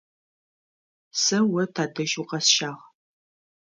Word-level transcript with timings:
Сэ 1.21 1.37
о 1.61 1.63
тадэжь 1.73 2.15
укъэсщагъ. 2.21 2.83